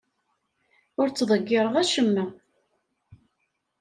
Ur 0.99 1.07
ttḍeggireɣ 1.09 1.75
acemma. 1.81 2.25